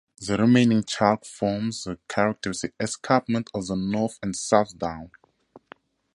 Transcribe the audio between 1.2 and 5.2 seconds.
forms the characteristic escarpments of the North and South Downs.